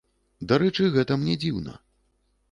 Дарэчы, 0.51 0.85
гэта 0.95 1.17
мне 1.23 1.35
дзіўна. 1.43 1.75